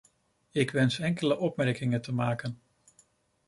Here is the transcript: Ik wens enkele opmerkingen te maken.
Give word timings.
Ik 0.51 0.71
wens 0.71 0.99
enkele 0.99 1.37
opmerkingen 1.37 2.01
te 2.01 2.13
maken. 2.13 2.61